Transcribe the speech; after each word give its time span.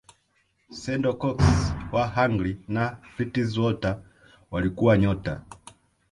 sendor 0.81 1.13
Kocsis 1.21 1.61
wa 1.93 2.05
Hungary 2.07 2.57
na 2.67 2.95
Ftritz 3.15 3.55
Walter 3.57 3.99
walikuwa 4.51 4.97
nyota 4.97 5.43